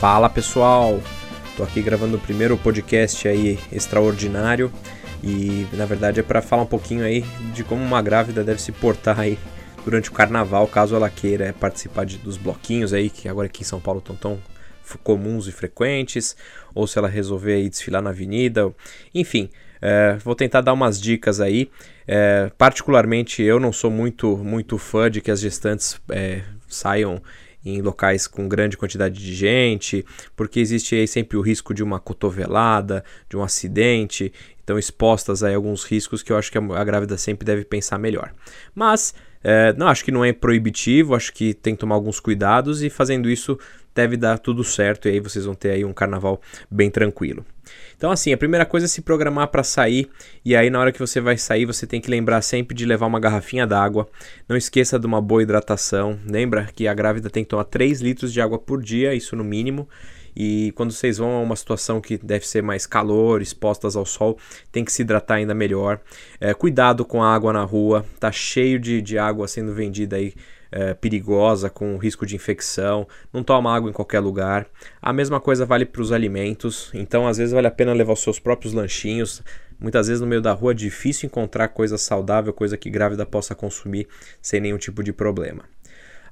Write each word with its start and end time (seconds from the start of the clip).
Fala 0.00 0.30
pessoal, 0.30 0.98
tô 1.58 1.62
aqui 1.62 1.82
gravando 1.82 2.16
o 2.16 2.20
primeiro 2.20 2.56
podcast 2.56 3.28
aí 3.28 3.58
extraordinário 3.70 4.72
e 5.22 5.66
na 5.74 5.84
verdade 5.84 6.20
é 6.20 6.22
para 6.22 6.40
falar 6.40 6.62
um 6.62 6.66
pouquinho 6.66 7.04
aí 7.04 7.20
de 7.52 7.62
como 7.62 7.84
uma 7.84 8.00
grávida 8.00 8.42
deve 8.42 8.62
se 8.62 8.72
portar 8.72 9.20
aí 9.20 9.38
durante 9.84 10.08
o 10.08 10.12
carnaval, 10.14 10.66
caso 10.66 10.96
ela 10.96 11.10
queira 11.10 11.54
participar 11.60 12.06
de, 12.06 12.16
dos 12.16 12.38
bloquinhos 12.38 12.94
aí 12.94 13.10
que 13.10 13.28
agora 13.28 13.44
aqui 13.44 13.60
em 13.60 13.66
São 13.66 13.78
Paulo 13.78 13.98
estão 13.98 14.16
tão 14.16 14.38
comuns 15.04 15.46
e 15.46 15.52
frequentes, 15.52 16.34
ou 16.74 16.86
se 16.86 16.98
ela 16.98 17.06
resolver 17.06 17.52
aí 17.52 17.68
desfilar 17.68 18.00
na 18.00 18.08
avenida, 18.08 18.72
enfim, 19.14 19.50
é, 19.82 20.16
vou 20.24 20.34
tentar 20.34 20.62
dar 20.62 20.72
umas 20.72 20.98
dicas 20.98 21.40
aí. 21.40 21.70
É, 22.08 22.50
particularmente, 22.58 23.42
eu 23.42 23.60
não 23.60 23.72
sou 23.72 23.90
muito, 23.90 24.36
muito 24.38 24.78
fã 24.78 25.10
de 25.10 25.20
que 25.20 25.30
as 25.30 25.40
gestantes 25.40 26.00
é, 26.08 26.42
saiam 26.66 27.22
em 27.64 27.80
locais 27.82 28.26
com 28.26 28.48
grande 28.48 28.76
quantidade 28.76 29.18
de 29.20 29.34
gente, 29.34 30.04
porque 30.34 30.60
existe 30.60 30.94
aí 30.94 31.06
sempre 31.06 31.36
o 31.36 31.40
risco 31.40 31.74
de 31.74 31.82
uma 31.82 32.00
cotovelada, 32.00 33.04
de 33.28 33.36
um 33.36 33.42
acidente, 33.42 34.32
então 34.62 34.78
expostas 34.78 35.42
a 35.42 35.54
alguns 35.54 35.84
riscos 35.84 36.22
que 36.22 36.32
eu 36.32 36.36
acho 36.36 36.50
que 36.50 36.58
a, 36.58 36.84
grávida 36.84 37.18
sempre 37.18 37.44
deve 37.44 37.64
pensar 37.64 37.98
melhor. 37.98 38.32
Mas 38.74 39.14
é, 39.42 39.72
não 39.74 39.88
acho 39.88 40.04
que 40.04 40.12
não 40.12 40.24
é 40.24 40.32
proibitivo, 40.32 41.14
acho 41.14 41.32
que 41.32 41.54
tem 41.54 41.74
que 41.74 41.80
tomar 41.80 41.94
alguns 41.94 42.20
cuidados 42.20 42.82
e 42.82 42.90
fazendo 42.90 43.28
isso 43.28 43.58
deve 43.94 44.16
dar 44.16 44.38
tudo 44.38 44.62
certo 44.64 45.08
e 45.08 45.12
aí 45.12 45.20
vocês 45.20 45.44
vão 45.44 45.54
ter 45.54 45.70
aí 45.70 45.84
um 45.84 45.92
carnaval 45.92 46.40
bem 46.70 46.90
tranquilo. 46.90 47.44
Então, 47.96 48.10
assim, 48.10 48.32
a 48.32 48.38
primeira 48.38 48.64
coisa 48.64 48.86
é 48.86 48.88
se 48.88 49.02
programar 49.02 49.48
para 49.48 49.62
sair, 49.62 50.08
e 50.44 50.56
aí 50.56 50.70
na 50.70 50.80
hora 50.80 50.90
que 50.90 50.98
você 50.98 51.20
vai 51.20 51.36
sair, 51.36 51.66
você 51.66 51.86
tem 51.86 52.00
que 52.00 52.10
lembrar 52.10 52.40
sempre 52.42 52.74
de 52.74 52.86
levar 52.86 53.06
uma 53.06 53.20
garrafinha 53.20 53.66
d'água. 53.66 54.08
Não 54.48 54.56
esqueça 54.56 54.98
de 54.98 55.06
uma 55.06 55.20
boa 55.20 55.42
hidratação. 55.42 56.18
Lembra 56.26 56.68
que 56.74 56.88
a 56.88 56.94
grávida 56.94 57.28
tem 57.28 57.44
que 57.44 57.50
tomar 57.50 57.64
3 57.64 58.00
litros 58.00 58.32
de 58.32 58.40
água 58.40 58.58
por 58.58 58.82
dia, 58.82 59.14
isso 59.14 59.36
no 59.36 59.44
mínimo. 59.44 59.88
E 60.34 60.72
quando 60.76 60.92
vocês 60.92 61.18
vão 61.18 61.32
a 61.32 61.40
uma 61.40 61.56
situação 61.56 62.00
que 62.00 62.18
deve 62.18 62.46
ser 62.46 62.62
mais 62.62 62.86
calor, 62.86 63.42
expostas 63.42 63.96
ao 63.96 64.06
sol, 64.06 64.38
tem 64.70 64.84
que 64.84 64.92
se 64.92 65.02
hidratar 65.02 65.36
ainda 65.36 65.54
melhor. 65.54 66.00
É, 66.40 66.54
cuidado 66.54 67.04
com 67.04 67.22
a 67.22 67.34
água 67.34 67.52
na 67.52 67.64
rua, 67.64 68.04
tá 68.18 68.30
cheio 68.30 68.78
de, 68.78 69.00
de 69.02 69.18
água 69.18 69.48
sendo 69.48 69.72
vendida 69.72 70.16
aí 70.16 70.34
é, 70.72 70.94
perigosa, 70.94 71.68
com 71.68 71.96
risco 71.96 72.24
de 72.24 72.36
infecção, 72.36 73.06
não 73.32 73.42
toma 73.42 73.74
água 73.74 73.90
em 73.90 73.92
qualquer 73.92 74.20
lugar. 74.20 74.66
A 75.00 75.12
mesma 75.12 75.40
coisa 75.40 75.66
vale 75.66 75.84
para 75.84 76.02
os 76.02 76.12
alimentos, 76.12 76.90
então 76.94 77.26
às 77.26 77.38
vezes 77.38 77.52
vale 77.52 77.66
a 77.66 77.70
pena 77.70 77.92
levar 77.92 78.12
os 78.12 78.20
seus 78.20 78.38
próprios 78.38 78.72
lanchinhos. 78.72 79.42
Muitas 79.78 80.08
vezes 80.08 80.20
no 80.20 80.26
meio 80.26 80.42
da 80.42 80.52
rua 80.52 80.72
é 80.72 80.74
difícil 80.74 81.26
encontrar 81.26 81.68
coisa 81.68 81.96
saudável, 81.96 82.52
coisa 82.52 82.76
que 82.76 82.90
grávida 82.90 83.24
possa 83.24 83.54
consumir 83.54 84.06
sem 84.40 84.60
nenhum 84.60 84.76
tipo 84.76 85.02
de 85.02 85.12
problema. 85.12 85.64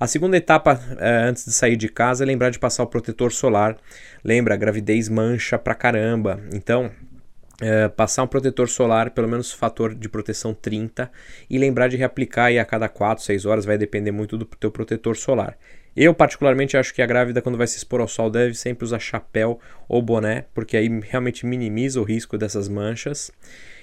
A 0.00 0.06
segunda 0.06 0.36
etapa 0.36 0.80
é, 1.00 1.28
antes 1.28 1.44
de 1.44 1.50
sair 1.50 1.76
de 1.76 1.88
casa 1.88 2.22
é 2.22 2.26
lembrar 2.26 2.50
de 2.50 2.58
passar 2.58 2.84
o 2.84 2.86
protetor 2.86 3.32
solar. 3.32 3.76
Lembra, 4.22 4.54
a 4.54 4.56
gravidez 4.56 5.08
mancha 5.08 5.58
pra 5.58 5.74
caramba. 5.74 6.40
Então, 6.52 6.88
é, 7.60 7.88
passar 7.88 8.22
um 8.22 8.28
protetor 8.28 8.68
solar, 8.68 9.10
pelo 9.10 9.26
menos 9.26 9.50
fator 9.50 9.92
de 9.92 10.08
proteção 10.08 10.54
30, 10.54 11.10
e 11.50 11.58
lembrar 11.58 11.88
de 11.88 11.96
reaplicar 11.96 12.46
aí 12.46 12.60
a 12.60 12.64
cada 12.64 12.88
4, 12.88 13.24
6 13.24 13.44
horas, 13.44 13.64
vai 13.64 13.76
depender 13.76 14.12
muito 14.12 14.38
do 14.38 14.44
teu 14.44 14.70
protetor 14.70 15.16
solar. 15.16 15.58
Eu, 15.96 16.14
particularmente, 16.14 16.76
acho 16.76 16.94
que 16.94 17.02
a 17.02 17.06
grávida, 17.06 17.42
quando 17.42 17.58
vai 17.58 17.66
se 17.66 17.76
expor 17.76 18.00
ao 18.00 18.06
sol, 18.06 18.30
deve 18.30 18.54
sempre 18.54 18.84
usar 18.84 19.00
chapéu 19.00 19.58
ou 19.88 20.00
boné, 20.00 20.44
porque 20.54 20.76
aí 20.76 20.88
realmente 21.00 21.44
minimiza 21.44 22.00
o 22.00 22.04
risco 22.04 22.38
dessas 22.38 22.68
manchas. 22.68 23.32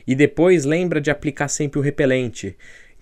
E 0.08 0.16
depois 0.16 0.64
lembra 0.64 1.02
de 1.02 1.12
aplicar 1.12 1.50
sempre 1.50 1.78
o 1.78 1.82
repelente. 1.82 2.56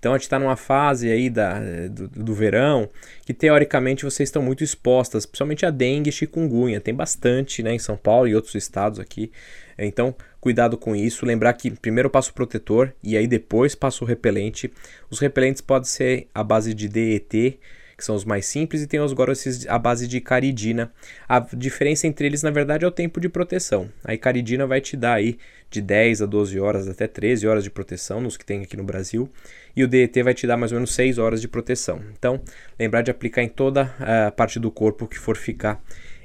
Então 0.03 0.11
a 0.11 0.17
gente 0.17 0.23
está 0.23 0.37
numa 0.37 0.57
fase 0.57 1.09
aí 1.09 1.29
da, 1.29 1.61
do, 1.89 2.09
do, 2.09 2.33
verão 2.33 2.89
que 3.25 3.33
teoricamente 3.33 4.03
vocês 4.03 4.27
estão 4.27 4.41
muito 4.41 4.61
expostas, 4.61 5.25
principalmente 5.25 5.65
a 5.65 5.69
dengue 5.69 6.09
e 6.09 6.11
chikungunya. 6.11 6.81
Tem 6.81 6.93
bastante 6.93 7.63
né, 7.63 7.73
em 7.73 7.79
São 7.79 7.95
Paulo 7.95 8.27
e 8.27 8.35
outros 8.35 8.53
estados 8.53 8.99
aqui. 8.99 9.31
Então, 9.79 10.13
cuidado 10.41 10.77
com 10.77 10.93
isso. 10.93 11.25
Lembrar 11.25 11.53
que 11.53 11.71
primeiro 11.71 12.09
passo 12.09 12.31
o 12.31 12.33
protetor 12.33 12.93
e 13.01 13.15
aí 13.15 13.25
depois 13.27 13.75
passo 13.75 14.03
o 14.03 14.07
repelente. 14.07 14.69
Os 15.09 15.19
repelentes 15.19 15.61
podem 15.61 15.87
ser 15.87 16.27
a 16.35 16.43
base 16.43 16.73
de 16.73 16.89
DET, 16.89 17.57
que 17.97 18.03
são 18.03 18.15
os 18.15 18.25
mais 18.25 18.45
simples, 18.45 18.81
e 18.81 18.87
tem 18.87 18.99
os 18.99 19.13
esses 19.29 19.67
a 19.67 19.77
base 19.77 20.07
de 20.07 20.19
caridina. 20.19 20.91
A 21.27 21.39
diferença 21.39 22.07
entre 22.07 22.25
eles, 22.25 22.43
na 22.43 22.51
verdade, 22.51 22.85
é 22.85 22.87
o 22.87 22.91
tempo 22.91 23.19
de 23.19 23.29
proteção. 23.29 23.89
A 24.03 24.15
caridina 24.17 24.65
vai 24.65 24.81
te 24.81 24.97
dar 24.97 25.13
aí 25.13 25.37
de 25.69 25.81
10 25.81 26.21
a 26.21 26.25
12 26.25 26.59
horas, 26.59 26.87
até 26.87 27.07
13 27.07 27.47
horas 27.47 27.63
de 27.63 27.69
proteção, 27.69 28.21
nos 28.21 28.37
que 28.37 28.45
tem 28.45 28.61
aqui 28.61 28.77
no 28.77 28.83
Brasil, 28.83 29.29
e 29.75 29.83
o 29.83 29.87
DET 29.87 30.21
vai 30.21 30.33
te 30.33 30.45
dar 30.45 30.57
mais 30.57 30.71
ou 30.71 30.77
menos 30.77 30.93
6 30.93 31.17
horas 31.17 31.41
de 31.41 31.47
proteção. 31.47 32.01
Então, 32.17 32.41
lembrar 32.79 33.01
de 33.01 33.09
aplicar 33.11 33.41
em 33.41 33.49
toda 33.49 33.93
a 33.99 34.31
parte 34.31 34.59
do 34.59 34.69
corpo 34.69 35.07
que 35.07 35.17
for 35.17 35.35
ficar 35.35 35.81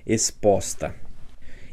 exposta. 0.07 0.95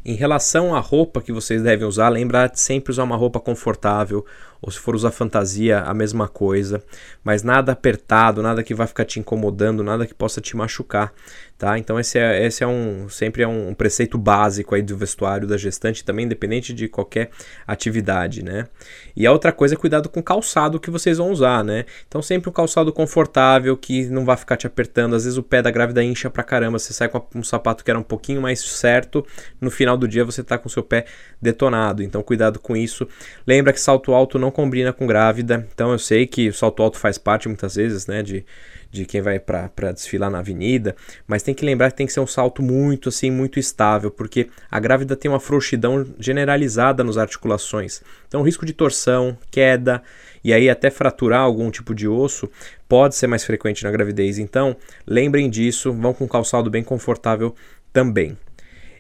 Em 0.08 0.14
relação 0.14 0.76
à 0.76 0.80
roupa 0.80 1.20
que 1.20 1.32
vocês 1.32 1.64
devem 1.64 1.88
usar, 1.88 2.10
lembrar 2.10 2.48
de 2.48 2.60
sempre 2.60 2.92
usar 2.92 3.04
uma 3.04 3.16
roupa 3.16 3.40
confortável, 3.40 4.24
ou 4.62 4.72
se 4.72 4.80
for 4.80 4.96
usar 4.96 5.12
fantasia, 5.12 5.80
a 5.82 5.94
mesma 5.94 6.28
coisa, 6.28 6.84
mas 7.24 7.44
nada 7.44 7.72
apertado, 7.72 8.42
nada 8.42 8.64
que 8.64 8.74
vai 8.74 8.88
ficar 8.88 9.06
te 9.06 9.20
incomodando, 9.20 9.84
nada 9.84 10.06
que 10.06 10.14
possa 10.14 10.42
te 10.42 10.56
machucar, 10.56 11.14
tá? 11.58 11.78
Então 11.78 12.00
esse 12.00 12.18
é, 12.18 12.46
esse 12.46 12.64
é 12.64 12.68
um 12.68 13.08
sempre 13.10 13.44
é 13.44 13.48
um 13.48 13.74
preceito 13.74 14.18
básico 14.18 14.76
aí 14.76 14.82
do 14.82 14.98
vestuário 14.98 15.48
da 15.48 15.58
gestante, 15.58 16.04
também 16.04 16.26
independente 16.26 16.74
de 16.74 16.88
qualquer 16.88 17.30
atividade, 17.68 18.44
né? 18.44 18.68
E 19.16 19.26
a 19.26 19.32
outra 19.32 19.52
coisa 19.52 19.76
é 19.76 19.78
cuidado 19.78 20.10
com 20.10 20.20
o 20.20 20.24
calçado 20.24 20.80
que 20.80 20.90
vocês 20.90 21.18
vão 21.18 21.32
usar, 21.32 21.64
né? 21.64 21.86
Então 22.08 22.22
sempre 22.22 22.50
um 22.50 22.54
calçado 22.54 22.92
confortável 22.92 23.78
que 23.78 24.06
não 24.08 24.26
vai 24.26 24.38
ficar 24.38 24.58
te 24.58 24.68
apertando, 24.68 25.16
às 25.16 25.24
vezes 25.24 25.38
o 25.38 25.44
pé 25.44 25.62
da 25.62 25.72
grávida 25.72 26.04
incha 26.04 26.30
pra 26.30 26.44
caramba, 26.44 26.80
você 26.80 26.94
sai 26.94 27.08
com 27.08 27.24
um 27.36 27.44
sapato 27.44 27.84
que 27.84 27.92
era 27.92 28.00
um 28.00 28.04
pouquinho 28.04 28.42
mais 28.42 28.60
certo, 28.60 29.26
no 29.62 29.70
final 29.70 29.98
do 29.98 30.08
dia 30.08 30.26
você 30.26 30.44
tá 30.44 30.58
com 30.58 30.70
seu 30.70 30.84
pé 30.84 31.06
detonado, 31.42 32.02
então 32.02 32.24
cuidado 32.24 32.60
com 32.60 32.76
isso. 32.76 33.08
Lembra 33.46 33.72
que 33.72 33.80
salto 33.80 34.14
alto 34.14 34.40
não 34.40 34.52
combina 34.56 34.94
com 34.94 35.06
grávida. 35.06 35.68
Então 35.74 35.92
eu 35.92 36.00
sei 36.00 36.26
que 36.26 36.48
o 36.48 36.54
salto 36.54 36.82
alto 36.82 36.98
faz 36.98 37.18
parte 37.18 37.50
muitas 37.50 37.76
vezes, 37.76 38.08
né, 38.08 38.24
de, 38.24 38.46
de 38.90 39.06
quem 39.06 39.22
vai 39.22 39.38
para 39.38 39.92
desfilar 39.92 40.32
na 40.32 40.40
avenida, 40.40 40.96
mas 41.28 41.44
tem 41.44 41.54
que 41.54 41.66
lembrar 41.66 41.92
que 41.92 41.98
tem 41.98 42.08
que 42.08 42.14
ser 42.14 42.22
um 42.22 42.28
salto 42.28 42.64
muito 42.64 43.10
assim, 43.10 43.30
muito 43.30 43.60
estável, 43.60 44.10
porque 44.10 44.48
a 44.72 44.80
grávida 44.80 45.14
tem 45.14 45.30
uma 45.30 45.42
frouxidão 45.42 46.08
generalizada 46.18 47.04
nas 47.04 47.18
articulações. 47.18 48.02
Então, 48.30 48.42
risco 48.44 48.66
de 48.66 48.72
torção, 48.72 49.38
queda 49.52 50.02
e 50.42 50.54
aí 50.54 50.70
até 50.70 50.90
fraturar 50.90 51.42
algum 51.42 51.70
tipo 51.70 51.94
de 51.94 52.08
osso 52.08 52.50
pode 52.88 53.16
ser 53.16 53.28
mais 53.28 53.44
frequente 53.44 53.84
na 53.84 53.92
gravidez. 53.92 54.40
Então, 54.40 54.78
lembrem 55.06 55.50
disso, 55.50 55.92
vão 55.92 56.14
com 56.14 56.24
um 56.24 56.30
calçado 56.30 56.70
bem 56.70 56.84
confortável 56.84 57.54
também. 57.92 58.38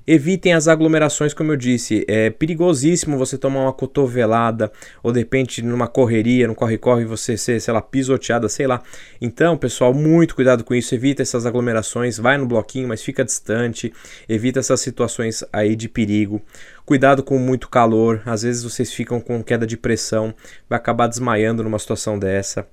Evitem 0.08 0.54
as 0.54 0.68
aglomerações, 0.68 1.34
como 1.34 1.52
eu 1.52 1.58
disse. 1.58 2.06
É 2.08 2.30
perigosíssimo 2.30 3.18
você 3.18 3.38
tomar 3.38 3.62
uma 3.62 3.74
cotovelada 3.74 4.72
ou 5.02 5.12
de 5.12 5.20
repente 5.20 5.62
numa 5.62 5.88
correria, 5.88 6.48
no 6.48 6.54
corre-corre, 6.54 7.06
você 7.06 7.36
ser, 7.36 7.60
sei 7.60 7.74
lá, 7.74 7.82
pisoteada, 7.82 8.48
sei 8.48 8.68
lá. 8.68 8.84
Então, 9.20 9.58
pessoal, 9.58 9.94
muito 9.94 10.36
cuidado 10.36 10.64
com 10.64 10.76
isso. 10.76 10.94
Evita 10.94 11.22
essas 11.22 11.46
aglomerações. 11.46 12.18
Vai 12.18 12.38
no 12.38 12.46
bloquinho, 12.46 12.88
mas 12.88 13.02
fica 13.02 13.24
distante. 13.24 13.92
Evita 14.30 14.60
essas 14.60 14.80
situações 14.82 15.44
aí 15.52 15.76
de 15.76 15.90
perigo. 15.90 16.42
Cuidado 16.86 17.24
com 17.24 17.40
muito 17.40 17.68
calor. 17.68 18.22
Às 18.26 18.44
vezes 18.44 18.64
vocês 18.64 18.94
ficam 18.94 19.20
com 19.20 19.44
queda 19.44 19.66
de 19.66 19.76
pressão. 19.76 20.36
Vai 20.70 20.78
acabar 20.78 21.08
desmaiando 21.08 21.64
numa 21.64 21.80
situação 21.80 22.20
dessa. 22.20 22.68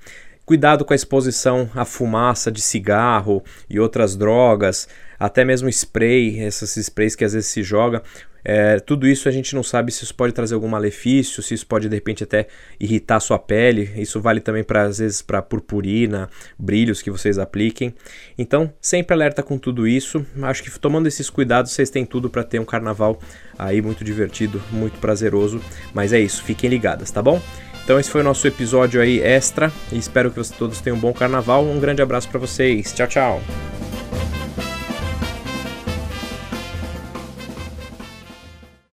Cuidado 0.53 0.85
com 0.85 0.93
a 0.93 0.97
exposição 0.97 1.71
à 1.75 1.83
fumaça 1.83 2.53
de 2.53 2.61
cigarro 2.61 3.43
e 3.71 3.81
outras 3.81 4.15
drogas, 4.15 4.87
até 5.19 5.47
mesmo 5.47 5.67
spray, 5.71 6.41
esses 6.41 6.77
sprays 6.77 7.17
que 7.17 7.25
às 7.25 7.33
vezes 7.33 7.49
se 7.49 7.63
joga. 7.63 8.03
É, 8.45 8.79
tudo 8.79 9.09
isso 9.09 9.31
a 9.31 9.33
gente 9.33 9.55
não 9.55 9.63
sabe 9.63 9.91
se 9.91 10.05
isso 10.05 10.15
pode 10.15 10.35
trazer 10.35 10.55
algum 10.55 10.69
malefício, 10.69 11.43
se 11.43 11.55
isso 11.55 11.67
pode 11.67 11.89
de 11.89 11.95
repente 11.95 12.23
até 12.23 12.49
irritar 12.79 13.19
sua 13.21 13.39
pele. 13.39 13.91
Isso 13.97 14.21
vale 14.21 14.41
também 14.43 14.63
para 14.63 14.83
às 14.83 14.99
vezes 14.99 15.23
para 15.23 15.41
purpurina, 15.41 16.29
brilhos 16.59 17.01
que 17.01 17.11
vocês 17.11 17.39
apliquem. 17.39 17.95
Então, 18.37 18.71
sempre 18.79 19.15
alerta 19.15 19.43
com 19.43 19.57
tudo 19.57 19.89
isso. 19.89 20.23
Acho 20.43 20.63
que 20.63 20.79
tomando 20.79 21.07
esses 21.07 21.31
cuidados, 21.31 21.73
vocês 21.73 21.89
têm 21.89 22.05
tudo 22.05 22.29
para 22.29 22.45
ter 22.45 22.59
um 22.59 22.67
carnaval 22.67 23.19
aí 23.59 23.81
muito 23.81 24.05
divertido, 24.05 24.63
muito 24.71 24.99
prazeroso. 24.99 25.63
Mas 25.95 26.13
é 26.13 26.21
isso, 26.21 26.45
fiquem 26.45 26.69
ligadas, 26.69 27.11
tá 27.11 27.23
bom? 27.23 27.41
Então 27.85 27.99
esse 27.99 28.11
foi 28.11 28.21
o 28.21 28.25
nosso 28.25 28.47
episódio 28.47 29.01
aí 29.01 29.21
extra 29.21 29.73
e 29.91 29.99
espero 29.99 30.31
que 30.31 30.37
vocês 30.37 30.57
todos 30.57 30.81
tenham 30.81 30.97
um 30.97 31.01
bom 31.01 31.13
carnaval. 31.13 31.65
Um 31.65 31.81
grande 31.81 32.03
abraço 32.03 32.29
para 32.29 32.39
vocês. 32.39 32.93
Tchau, 32.93 33.07
tchau. 33.07 33.72